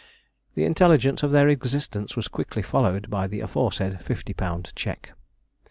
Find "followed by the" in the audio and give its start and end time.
2.63-3.39